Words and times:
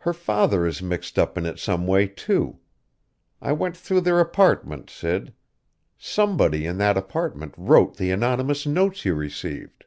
Her 0.00 0.12
father 0.12 0.66
is 0.66 0.82
mixed 0.82 1.18
up 1.18 1.38
in 1.38 1.46
it 1.46 1.50
in 1.52 1.56
some 1.56 1.86
way, 1.86 2.06
too. 2.08 2.58
I 3.40 3.52
went 3.52 3.74
through 3.74 4.02
their 4.02 4.20
apartment, 4.20 4.90
Sid. 4.90 5.32
Somebody 5.96 6.66
in 6.66 6.76
that 6.76 6.98
apartment 6.98 7.54
wrote 7.56 7.96
the 7.96 8.10
anonymous 8.10 8.66
notes 8.66 9.06
you 9.06 9.14
received." 9.14 9.86